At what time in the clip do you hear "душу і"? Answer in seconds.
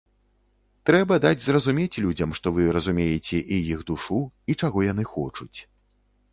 3.93-4.59